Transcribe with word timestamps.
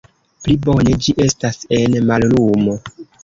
Pli 0.45 0.53
bone 0.63 0.95
ĝi 1.07 1.13
estas 1.27 1.59
en 1.79 1.99
mallumo. 2.13 2.75